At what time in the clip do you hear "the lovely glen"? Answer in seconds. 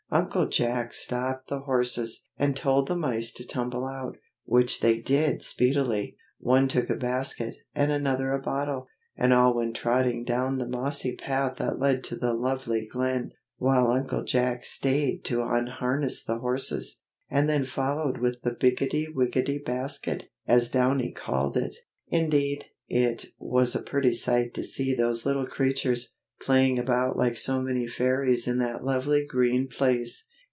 12.17-13.31